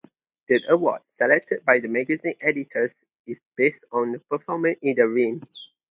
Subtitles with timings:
[0.49, 2.89] The award, selected by the magazine editors,
[3.27, 5.43] is based on performance in the ring.